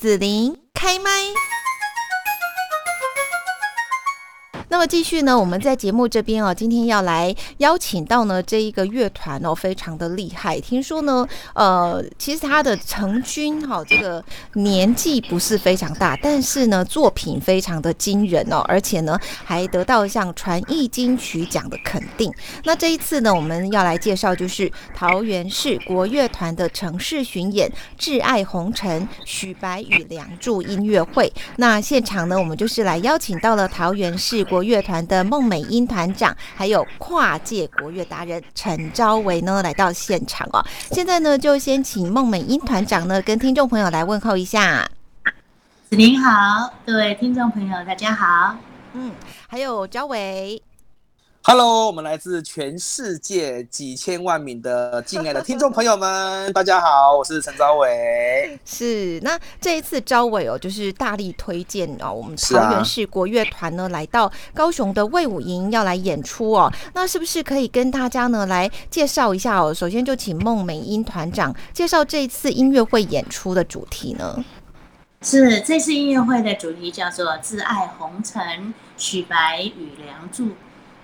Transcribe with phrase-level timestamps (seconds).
[0.00, 1.10] 子琳开麦。
[4.70, 10.60] 那么继续呢，我们在节目这边哦，今天要来邀请到呢这一个乐团哦，非常的厉害。
[10.60, 22.32] 听说呢，呃，其实他的成军哈，这个年纪不是非常大，但是呢，作品非常的惊人哦，而且呢，还得到像传艺金曲奖的肯定。
[22.62, 27.68] 那这一次呢，我们要来介绍就是桃园市国乐团的城市巡演
[28.00, 31.32] 《挚爱红尘》许白与梁祝音乐会。
[31.56, 40.64] 那现场呢，我们就是来邀请到了桃园市国乐团的孟美英团长，还有跨界国乐达人陈昭维呢，来到现场哦。
[40.90, 44.88] 现在呢，就先请孟美英团长呢，跟听众朋友来问候一下。
[45.88, 48.56] 子宁好，各位听众朋友，大家好。
[48.92, 49.12] 嗯，
[49.48, 50.62] 还有昭维。
[51.42, 58.60] Hello，我们来自全世界几千万名的敬爱的听众朋友们，大家好，我是陈昭伟。
[58.66, 69.72] 是，那这一次昭伟哦，就是大力推荐哦，我们桃园市国乐团呢来到高雄的魏武营要来演出哦，那是不是可以跟大家呢来介绍一下哦？
[69.72, 74.44] 首先就请孟美英团长介绍这一次音乐会演出的主题呢？
[75.22, 80.44] 是，这次音乐会的主题叫做《挚爱红尘，许白与梁祝》。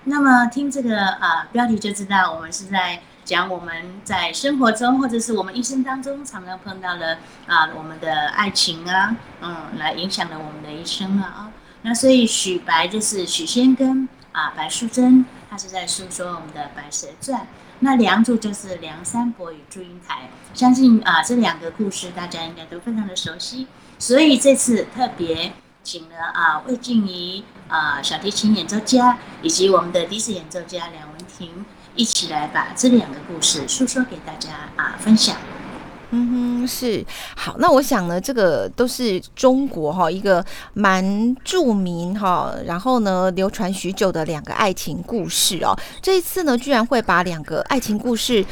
[0.09, 11.51] 那么听这个啊标题就知道，我们是在讲我们在生活中，或者是我们一生当中常常碰到的啊我们的爱情啊，嗯，来影响了我们的一生啊啊。
[11.81, 17.41] 那所以许白就是许仙跟啊白素贞，他是在诉说我们的《白蛇传》。
[17.81, 23.67] 那梁祝就是梁山伯与祝英台，相信啊这两个故事大家应该都非常的熟悉，
[23.99, 25.51] 所以这次特别。
[25.87, 35.37] 请了啊魏静怡啊小提琴演奏家以及我们的笛子演奏家梁文婷一起来把这两个故事诉说给大家啊分享。
[36.09, 37.05] 嗯哼，是
[37.37, 37.55] 好。
[37.59, 45.73] 那我想呢，这个都是中国哈一个蛮著名哈，然后呢流传许久的两个爱情故事哦。
[46.01, 48.45] 这一次呢，居然会把两个爱情故事。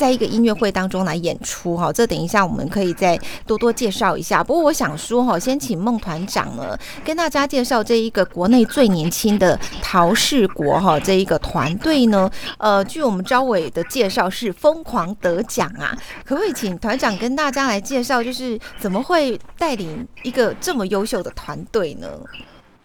[0.00, 4.42] 在一个音乐会当中来演出哈，这等一下我们可以再多多介绍一下。
[4.42, 6.74] 不过我想说哈，先请孟团长呢
[7.04, 12.30] 跟大家介绍这一个国内最年轻的陶氏国哈这一个团队呢。
[12.56, 15.94] 呃，据我们招委的介绍是疯狂得奖啊，
[16.24, 22.08] 可不可以请团长跟大家来介绍，就是怎么会带领一个这么优秀的团队呢？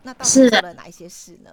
[0.03, 1.51] 那到底做了哪一些事呢？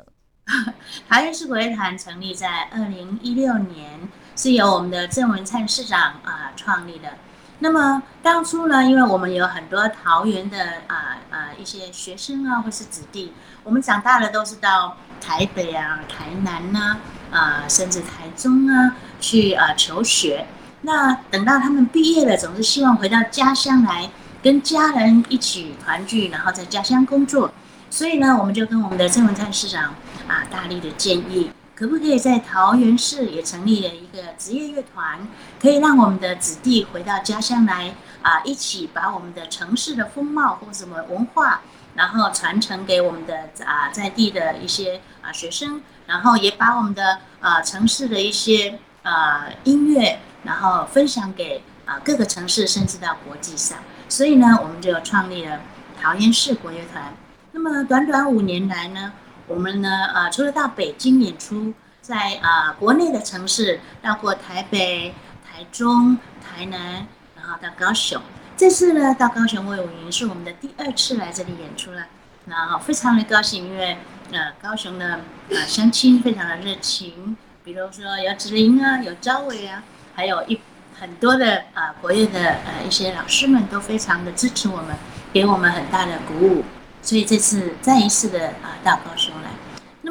[1.08, 4.00] 桃园市国乐团成立在二零一六年。
[4.34, 7.10] 是由我们的郑文灿市长啊创立的。
[7.58, 16.97] 那么当初呢，因为我们有很多桃园的啊啊一些学生啊，或是子弟，我们长大了都是到台北啊、台南呐
[17.31, 20.47] 啊，甚至台中啊去啊求学。
[20.81, 24.10] 那等到他们毕业了，总是希望回到家乡来
[24.42, 27.52] 跟家人一起团聚，然后在家乡工作。
[27.91, 29.94] 所以呢，我们就跟我们的郑文灿市长
[30.28, 31.50] 啊大力的建议。
[31.74, 35.26] 可不可以在桃园市也成立了一个职业乐团，
[35.60, 41.62] 可以让我们的子弟回到家乡来啊，一起把我们的城市的风貌或什么文化，
[41.94, 53.78] 然后传承给我们的啊在地的一些啊学生，然后也把我们的啊城市的一些啊音乐，然后分享给啊各个城市，甚至到国际上。
[54.08, 55.58] 所以呢，我们就创立了
[56.00, 57.12] 桃园市国乐团。
[57.50, 59.14] 那么短短五年来呢？
[59.52, 65.14] 我们呢，呃，除了到北京演出，在啊国内的城市，到过台北、
[65.44, 68.22] 台中、台南，然后到高雄。
[68.56, 72.06] 这次呢，到高雄卫武营是我们的第二次来这里演出了，
[72.46, 73.98] 然后非常的高兴，因为
[74.32, 75.20] 呃高雄的
[75.50, 79.82] 呃乡亲非常的热情，比如说有子林啊，有赵伟啊，
[80.14, 80.58] 还有一
[80.98, 84.96] 很多的啊国乐的呃一些老师们都非常的支持我们，
[85.30, 86.64] 给我们很大的鼓舞。
[87.04, 89.21] 所以这次再一次的啊到高雄，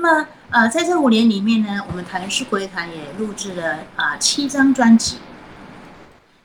[0.01, 5.17] 那么呃在这五年里面呢，我们台视国乐团也录制了啊七张专辑，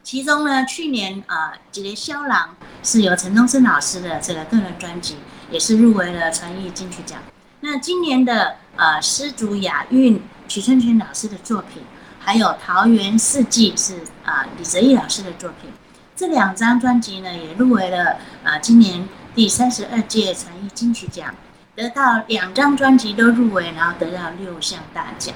[0.02, 2.54] 其中呢去年啊《几连肖郎》
[2.86, 5.16] 是由陈东升老师的这个个人专辑，
[5.50, 7.18] 也是入围了传艺金曲奖。
[7.60, 11.82] 那今年的呃诗竹雅韵曲春泉老师的作品，
[12.20, 15.70] 还有桃园四季是啊李泽义老师的作品，
[16.14, 19.08] 这两张专辑呢也入围了啊今年。
[19.34, 21.34] 第三十二届传艺金曲奖
[21.76, 25.34] 得到两张专辑都入围，然后得到六项大奖，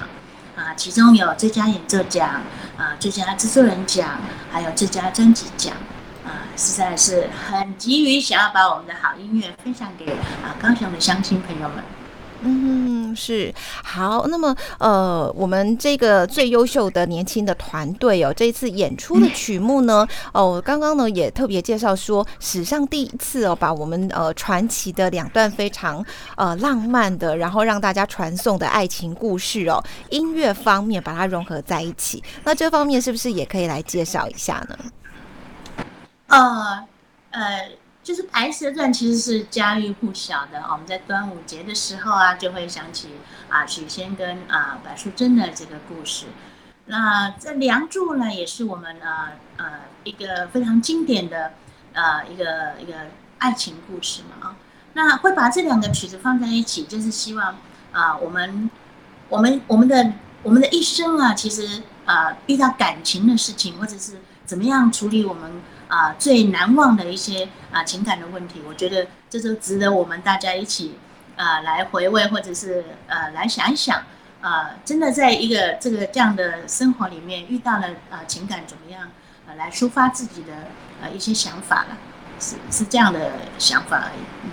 [0.55, 2.41] 啊，其中有最佳演奏奖、
[2.77, 4.19] 啊最佳制作人奖，
[4.51, 5.75] 还有最佳专辑奖，
[6.25, 11.83] 啊，实在是很急于想要把我们的好音乐分享给啊高雄的乡亲朋友们。
[12.41, 13.53] 嗯，是
[13.83, 14.25] 好。
[14.27, 26.03] 那么，呃，我们这个最优秀的年轻的团队哦，这一次演出的曲目呢， 哦，刚刚呢也特别介绍说，史上第一次哦，把我们呃传奇的两段非常
[26.35, 32.23] 呃浪漫的，然后让大家传颂的爱情故事哦，音乐方面把它融合在一起。
[32.43, 34.77] 那这方面是不是也可以来介绍一下呢？
[36.27, 36.85] 呃，
[37.31, 37.80] 呃。
[38.03, 43.09] 就是《白蛇传》其实是家喻户晓的我们在端午节的时候啊，就会想起
[43.47, 46.25] 啊许仙跟啊白素贞的这个故事。
[46.87, 49.65] 那这《梁祝》呢，也是我们呃呃
[50.03, 51.51] 一个非常经典的
[51.93, 52.93] 呃一个一个
[53.37, 54.55] 爱情故事嘛啊。
[54.93, 57.55] 那会把这两个曲子放在一起，就是希望
[57.91, 58.67] 啊我们
[59.29, 65.61] 我们我们的我们的一生啊，其实啊遇到感情的事情，或者是怎么样处理我们。
[65.91, 70.97] 啊，最难忘的一些啊情感的问题，我觉得这就值得我们大家一起
[71.35, 74.01] 啊来回味，或者是呃来想一想
[74.39, 79.09] 啊，真的在一个这个这样的生活里面遇到了啊情感怎么样
[79.45, 80.53] 呃来抒发自己的
[81.01, 81.97] 呃一些想法了，
[82.39, 84.21] 是是这样的想法而已。
[84.45, 84.51] 嗯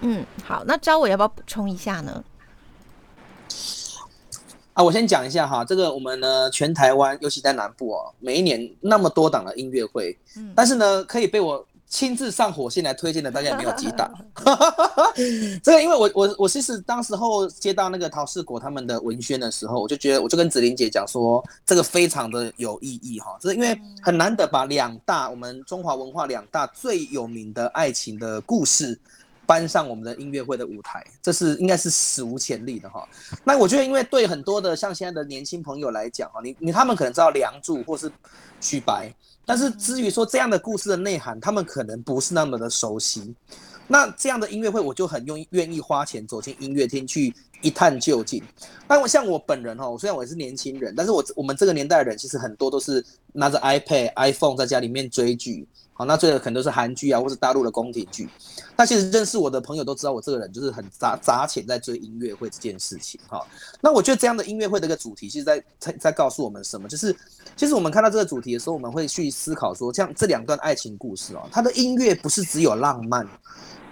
[0.00, 2.24] 嗯，好，那招伟要不要补充一下呢？
[4.74, 14.12] 啊，我先讲一下哈，这个我们呢，全台湾，尤其在南部哦，每一年那么多档的音乐会，嗯，但是呢，可以被我亲自上火线来推荐的，大概也没有几档。
[15.62, 28.98] 这个，因为我我我其实当时候接到那个陶世国他们的文宣的时候，我就觉得，我就跟子玲姐讲说，这个非常的有意义哈，这是因为很难得把两大我们中华文化两大最有名的爱情的故事。
[29.46, 33.06] 搬上我们的音乐会的舞台，这是应该是史无前例的哈。
[33.44, 38.10] 那我觉得，因为对很多的像现在的年轻朋友来讲哈，你你他们可能知道梁祝或是
[38.60, 39.12] 许白，
[39.44, 43.34] 但是至于说这样的故事的内涵，他们可能不是那么的熟悉。
[43.86, 48.42] 那这样的音乐会，我就很愿意愿意花钱走进音乐厅去一探究竟。
[48.88, 55.68] 那我像我本人哈，虽然我是年轻人，但是我我们这个年代的人其实很多都是拿着 iPad、iPhone 在家里面追剧。
[55.96, 58.28] 好，那这个可能都是韩剧啊，或是大陆的宫廷剧。
[58.76, 63.20] 那其实认识我的朋友都知道，我这个人就是很砸砸钱在追音乐会这件事情。
[63.28, 63.40] 哈，
[63.80, 66.88] 那我觉得这样的音乐会的一个主题，其实在在在告诉我们什么？
[66.88, 67.16] 就是
[67.56, 73.24] 其实我们看到这个主题的时候，我们会去思考说，像这两段爱情故事哦，它的音乐不是只有浪漫，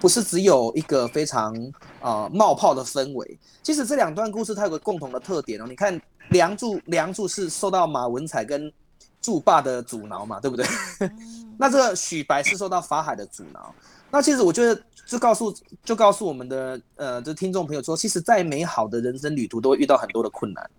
[0.00, 1.54] 不是只有一个非常
[2.00, 3.38] 呃冒泡的氛围。
[3.62, 5.66] 其实这两段故事它有个共同的特点哦。
[5.68, 6.00] 你看，
[6.30, 8.72] 梁祝梁祝是受到马文彩跟
[9.20, 10.66] 祝爸的阻挠嘛，对不对？
[11.58, 13.74] 那这个许白是受到法海的阻挠。
[14.10, 15.54] 那其实我觉得，就告诉
[15.84, 20.70] 就告诉我们的呃，这听众朋友说，其实，在美好的人生旅途都会遇到很多的困难。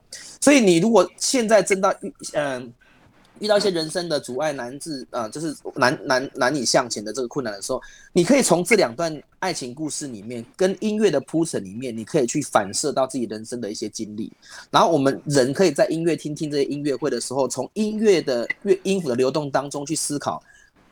[0.41, 2.73] 所以你如果现在正到遇嗯。
[3.39, 7.81] 遇到一些人生的阻碍难治啊，就是难难难以向前的这个困难的时候，
[8.13, 14.31] 你可以从这两段爱情故事里面，跟音乐的铺陈里面，你可以去反射到自己人生的一些经历。
[14.69, 20.41] 然后我们人可以在音乐厅听这些音乐会的时候，从音乐的乐音符的流动当中去思考。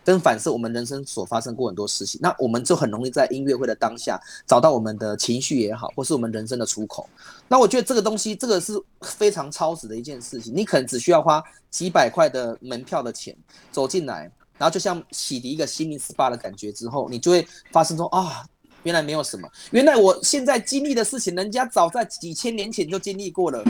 [0.03, 7.07] 跟反射我们人生所发生过很多事情，那我们就很容易在音乐会的当下找到我们的情绪也好，或是我们人生的出口。
[7.47, 10.51] 那我觉得这个东西，这个是非常超值的一件事情。
[10.55, 13.35] 你可能只需要花几百块的门票的钱
[13.71, 18.45] 走进来，然后就像洗涤一个心灵 SPA 的感觉之后，你就会发生说啊，
[18.83, 23.63] 原来没有什么，原来我现在经历的事情，人家早在几千年前就经历过了。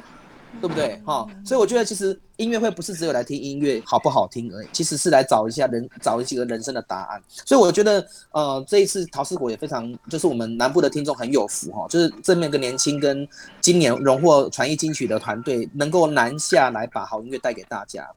[0.60, 1.02] 对不对？
[1.06, 7.22] 哈，所以我觉得其实音乐会不是只有来听音乐好不好听而已，其实是来找一下人，找一几个人生的答案。
[7.46, 13.28] 所以我觉得，呃，这一次陶世国也非常，就是我们南部的听众很有福哈，就是这么一个年轻跟
[13.62, 18.08] 今年荣获传艺金曲的团队，能够南下来把好音乐带给大家。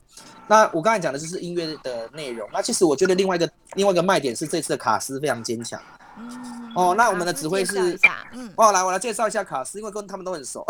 [0.46, 2.46] 那我刚才讲的就是音乐的内容。
[2.52, 5.80] 那其实我觉得另外一个另外一个卖点是这次的卡斯非常坚强。
[6.76, 7.98] 哦，那我们的指挥是，
[8.32, 10.64] 嗯，哦，来我来介绍一下卡斯，因为跟他们都很熟。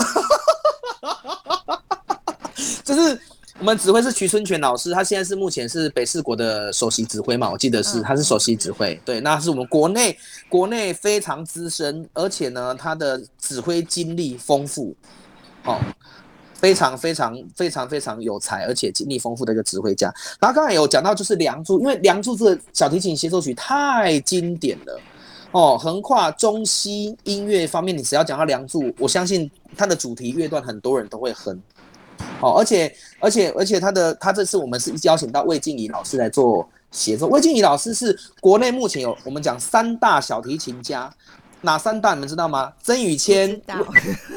[2.84, 3.18] 就是
[3.58, 10.16] 我们指挥是徐春泉老师，他现在是目前是北四国的首席指挥嘛，我记得是他是首席指挥，对，那是我们国内
[10.48, 14.94] 国内非常资深，而且呢他的指挥经历丰富，
[15.64, 15.78] 哦，
[16.54, 20.12] 非常非常非常非常有才，而且经历丰富的一个指挥家。
[20.40, 25.00] 然后刚才有讲到就是《梁祝》，因为《梁祝》这个小提琴协奏曲太经典了。
[25.54, 31.56] 哦，横跨中西音乐方面，你只要讲到《梁祝》，我相信它的主题乐段很多人都会哼。
[32.40, 37.28] 哦，而且而且而且，他的他这次我们是邀请到魏静怡老师来做协奏。
[37.28, 41.08] 魏静怡老师是国内目前有我们讲三大小提琴家，
[41.60, 42.72] 哪三大你们知道吗？
[42.82, 43.62] 曾宇谦、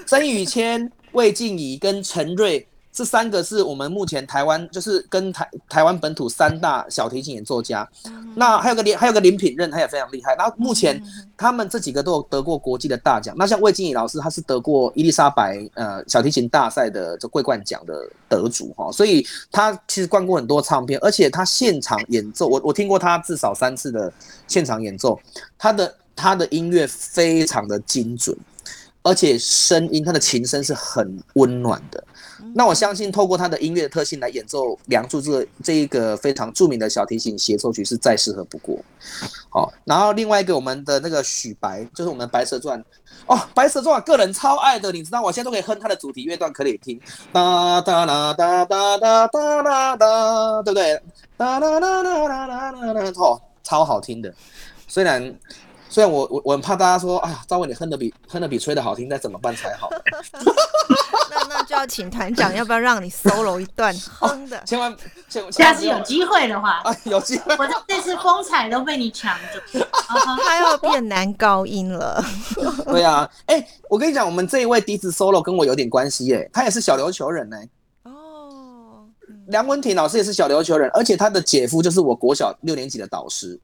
[0.05, 2.67] 曾宇谦、魏静怡跟陈瑞
[2.97, 7.87] 这三个是我们目前台湾就是跟台台湾本土三大小提琴演奏家。
[8.35, 10.35] 那还有个林，还有个林品任，他也非常厉害。
[10.35, 10.99] 然后目前
[11.37, 13.35] 他们这几个都有得过国际的大奖。
[13.37, 17.93] 那像魏晋怡老师，他是得过伊丽莎白呃小提琴大赛的这桂冠奖的
[18.27, 24.11] 得主哈，所以他其实灌过很多唱片，而且他现场演奏，我我听过他至少三次的
[24.47, 25.19] 现场演奏，
[25.55, 28.35] 他的他的音乐非常的精准。
[29.03, 32.03] 而且声音，他的琴声是很温暖的。
[32.53, 38.77] 那我相信，透过他的音乐特性来演奏《梁祝》这这一个非常著名的小提琴协奏曲，是再适合不过。
[39.49, 42.79] 好，然后另外一个我们的那个许白，就是我们《白蛇传》
[43.25, 46.99] 哦，《白蛇传》个人超爱的，你知道，我现在都可以哼他的主题乐段，可以听
[47.31, 51.01] 哒哒啦哒哒哒哒哒哒，对不对？
[51.37, 54.33] 哒哒哒哒哒哒哒，哦，超好听的，
[54.87, 55.35] 虽然。
[55.89, 59.89] 虽然我我我很怕大家说，哎呀，赵伟你哼的比哼的比吹的好听，那怎么办才好？
[61.29, 64.61] 那那就要请团长，要不要让你 solo 一段 哼的？
[64.65, 64.95] 千万，
[65.29, 69.79] 千万下次有机会的话，啊有机会，我这次风采都被你抢走，
[70.43, 72.23] 他要变男高音了。
[72.85, 77.57] 对啊，哎，我跟你讲，我们这一位笛子 solo 跟我有点关系耶，他也是小琉球人呢。
[78.03, 79.05] 哦，
[79.47, 83.59] 梁文婷老师也是小琉球人，而且他的姐夫就是我国小六年级的导师。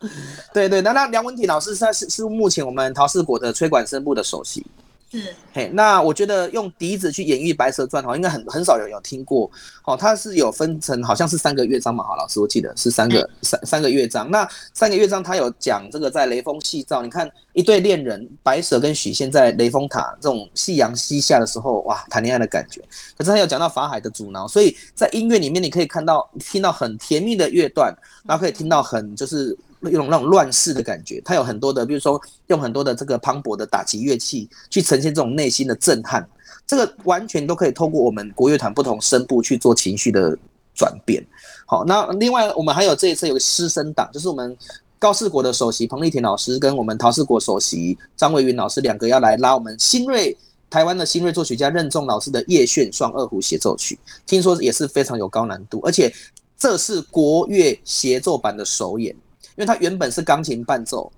[0.54, 4.64] 对对，那那梁文体老师他是是目前我们陶氏国的吹管声部的首席。
[5.10, 9.50] 是，嘿，那我觉得用笛子去演绎《白蛇传》哈，应该很很少有有听过。
[9.86, 14.30] 哦，它是有分成，好像是三个乐章嘛，哈，老师我记得是三个三三个乐章。
[14.30, 22.82] 那三个乐章它有讲这个在雷峰夕照，你看一对恋人白蛇跟许仙在雷峰塔这种夕阳西下的时候，哇，谈恋爱的感觉。
[23.16, 29.56] 可是他有讲到法海的阻挠，所以在音乐里面你可以看到听到很甜蜜的乐段，然后可以听到很就是。
[29.80, 36.28] 那种那种乱世的感觉，它有很多的，比如说用很多的这个磅礴的打击乐器去呈现这种内心的震撼，
[36.66, 40.36] 这个完全都可以透过我们国乐团不同声部去做情绪的
[40.74, 41.24] 转变。
[41.66, 44.56] 好，那另外我们还有这一次有个师生党，就是我们
[44.98, 50.36] 高士国的首席彭丽婷老师跟我们陶氏国首席张维云老师两个要来拉我们新锐
[50.68, 56.12] 台湾的新锐作曲家任重老师的叶炫双二胡协奏曲，听说也是非常有高难度，而且
[56.58, 59.14] 这是国乐协奏版的首演。
[59.58, 61.10] 因为它原本是钢琴伴奏，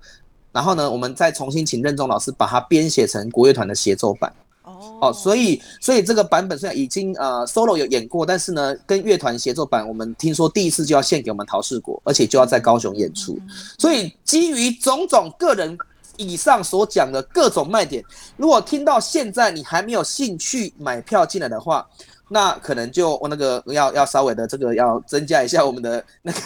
[0.51, 4.33] 然后呢，我们再重新请任重老师把它编写成国乐团的协奏版。
[4.63, 13.37] 哦，所以所以这个版本虽然已经呃 solo 有演过，但是呢，跟乐团协奏版，我们听说第一次就要献给我们陶世国，而且就要在高雄演出。
[13.77, 15.77] 所以基于种种个人
[16.17, 18.03] 以上所讲的各种卖点，
[18.37, 21.87] 如果听到现在你还没有兴趣买票进来的话，
[22.31, 26.39] 那可能就我那个要要稍微的这个要增加一下我们的那个。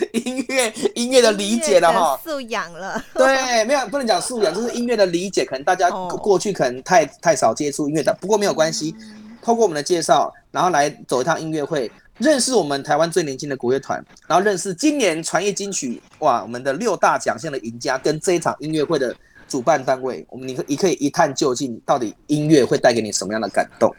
[0.14, 3.00] 音乐音乐的理解了哈，素养了。
[3.12, 5.44] 对，没有不能讲素养， 就是音乐的理解。
[5.44, 8.94] 可能大家过去可能太太少接触音乐的，不过没有关系。
[9.42, 19.14] 透过我们的介绍，然后来走一趟音乐会，认识我们台湾最年轻的国乐团，然后认识今年传艺金曲哇，我们的六大奖项的赢家，跟这一场音乐会的
[19.46, 23.94] 主办单位，我们你可你可以一探究竟，到底音乐会带给你什么样的感动。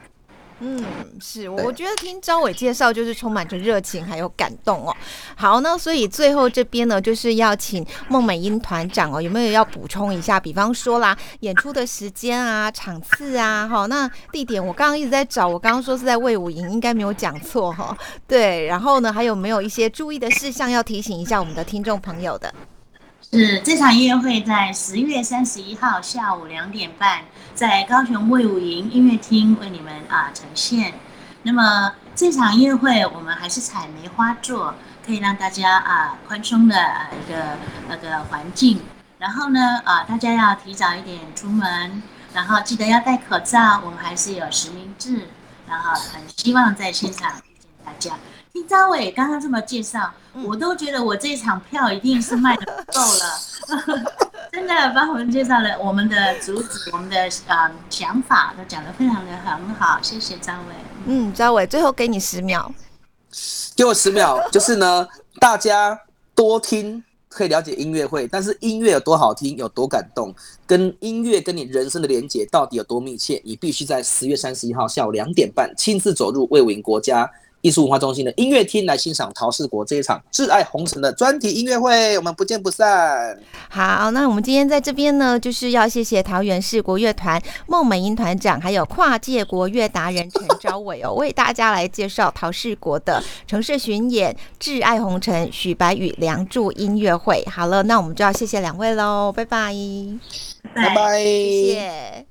[0.64, 0.84] 嗯，
[1.20, 4.96] 是，我觉得听张伟介绍就是充满着热情还有感动哦。
[5.36, 10.40] 好，那所以最后这边呢，就是要请孟美英团长哦，有没有要补充一下？
[10.40, 17.98] 比方说啦，演出的时间啊、场次啊，哈，那地点我刚刚一直在找，我刚刚说是在魏武营，应该没有讲错哈。
[18.28, 22.54] 对，然后呢，还有没有一些注意的事项要提醒一下我们的听众朋友的？
[23.34, 27.22] 是这场音乐会在十月三十一号下午两点半，
[27.56, 30.96] 在高雄魏武营音乐厅为你们啊呈现。
[31.44, 37.58] 那么这场音乐会我们还是采梅花座，可以让大家啊宽松的啊一个
[37.88, 38.82] 那个环境。
[39.18, 43.80] 然后呢啊，大家要提早一点出门，然后记得要戴口罩。
[43.86, 45.30] 我们还是有实名制，
[45.70, 48.12] 然后很希望在现场遇见大家。
[48.54, 50.12] 听张伟刚刚这么介绍，
[50.44, 54.06] 我都觉得我这场票一定是卖的不够了，
[54.52, 57.16] 真的帮我们介绍了我们的主旨，我们的
[57.48, 60.74] 呃想法都讲得非常的很好，谢谢张伟。
[61.06, 62.70] 嗯，张伟，最后给你十秒，
[63.74, 65.08] 给我十秒，就是呢，
[65.40, 65.98] 大家
[66.36, 70.36] 多听可以了解音乐会，但是音乐有多好听，有多感动，
[70.68, 77.32] 跟音乐跟你人生的连结到底有多密切，你必须在十月三十一号下午两点半亲自走入魏武营国家。
[77.62, 83.38] 艺术文化中心的音乐厅来欣赏陶氏国这一场挚爱红尘的专题音乐会，我们不见不散。
[83.70, 97.46] 好，那我们今天在这边呢，就是要谢谢桃园市国乐团孟美英团长，还有跨界国乐达人陈昭伟哦，为大家来介绍陶氏国的城市巡演《挚爱红尘》许白宇梁祝音乐会。
[97.46, 99.74] 好了，那我们就要谢谢两位喽，拜拜，
[100.74, 102.31] 拜拜，谢谢。